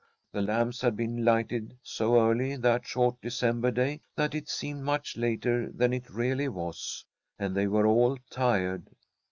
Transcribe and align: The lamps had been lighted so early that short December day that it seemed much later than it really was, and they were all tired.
The 0.31 0.41
lamps 0.41 0.81
had 0.81 0.97
been 0.97 1.23
lighted 1.23 1.77
so 1.83 2.19
early 2.19 2.55
that 2.55 2.87
short 2.87 3.21
December 3.21 3.69
day 3.69 4.01
that 4.15 4.33
it 4.33 4.49
seemed 4.49 4.81
much 4.81 5.15
later 5.15 5.69
than 5.71 5.93
it 5.93 6.09
really 6.09 6.47
was, 6.47 7.05
and 7.37 7.53
they 7.55 7.67
were 7.67 7.85
all 7.85 8.17
tired. 8.31 8.89